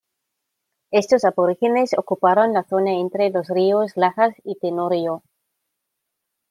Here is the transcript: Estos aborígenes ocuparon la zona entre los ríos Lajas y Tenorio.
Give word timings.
Estos 0.89 1.25
aborígenes 1.29 1.93
ocuparon 1.95 2.53
la 2.53 2.63
zona 2.63 2.93
entre 2.93 3.29
los 3.29 3.49
ríos 3.49 3.95
Lajas 3.95 4.33
y 4.43 4.55
Tenorio. 4.57 5.21